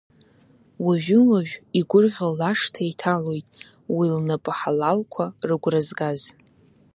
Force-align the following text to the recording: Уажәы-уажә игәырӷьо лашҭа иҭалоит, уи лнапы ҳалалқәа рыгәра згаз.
Уажәы-уажә 0.85 1.53
игәырӷьо 1.79 2.27
лашҭа 2.39 2.81
иҭалоит, 2.91 3.47
уи 3.95 4.07
лнапы 4.17 4.51
ҳалалқәа 4.57 5.25
рыгәра 5.47 5.81
згаз. 5.87 6.21